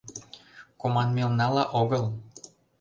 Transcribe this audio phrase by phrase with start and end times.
[0.81, 2.03] Команмелнала огыл.